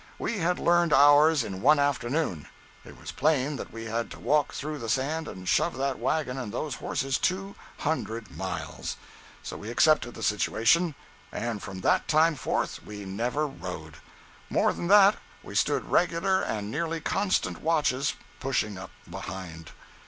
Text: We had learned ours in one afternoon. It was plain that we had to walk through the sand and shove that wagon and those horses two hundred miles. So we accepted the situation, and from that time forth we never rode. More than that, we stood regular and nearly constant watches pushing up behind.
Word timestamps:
We 0.17 0.39
had 0.39 0.57
learned 0.57 0.93
ours 0.93 1.43
in 1.43 1.61
one 1.61 1.77
afternoon. 1.77 2.47
It 2.83 2.99
was 2.99 3.11
plain 3.11 3.55
that 3.57 3.71
we 3.71 3.83
had 3.85 4.09
to 4.09 4.19
walk 4.19 4.51
through 4.51 4.79
the 4.79 4.89
sand 4.89 5.27
and 5.27 5.47
shove 5.47 5.77
that 5.77 5.99
wagon 5.99 6.39
and 6.39 6.51
those 6.51 6.73
horses 6.73 7.19
two 7.19 7.53
hundred 7.77 8.35
miles. 8.35 8.97
So 9.43 9.57
we 9.57 9.69
accepted 9.69 10.15
the 10.15 10.23
situation, 10.23 10.95
and 11.31 11.61
from 11.61 11.81
that 11.81 12.07
time 12.07 12.33
forth 12.33 12.83
we 12.83 13.05
never 13.05 13.45
rode. 13.45 13.97
More 14.49 14.73
than 14.73 14.87
that, 14.87 15.17
we 15.43 15.53
stood 15.53 15.91
regular 15.91 16.41
and 16.41 16.71
nearly 16.71 16.99
constant 16.99 17.61
watches 17.61 18.15
pushing 18.39 18.79
up 18.79 18.89
behind. 19.07 19.69